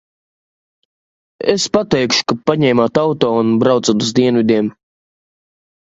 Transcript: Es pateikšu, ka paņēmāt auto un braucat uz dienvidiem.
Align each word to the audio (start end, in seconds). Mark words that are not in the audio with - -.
Es 1.55 1.67
pateikšu, 1.77 2.25
ka 2.31 2.37
paņēmāt 2.51 3.03
auto 3.05 3.29
un 3.43 3.55
braucat 3.65 4.05
uz 4.07 4.13
dienvidiem. 4.21 4.73